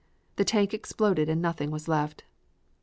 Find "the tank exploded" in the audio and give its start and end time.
0.37-1.29